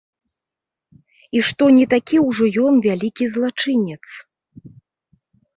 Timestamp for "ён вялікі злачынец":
2.65-4.03